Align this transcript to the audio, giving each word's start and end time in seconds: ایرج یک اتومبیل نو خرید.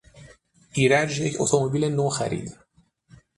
ایرج 0.77 1.11
یک 1.25 1.35
اتومبیل 1.41 1.83
نو 1.97 2.05
خرید. 2.17 2.47